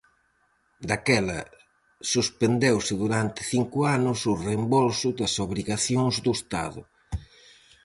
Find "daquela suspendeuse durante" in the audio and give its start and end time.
0.89-3.41